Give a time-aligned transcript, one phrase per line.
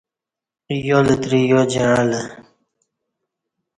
[0.87, 2.21] یالتری یا جعݩلہ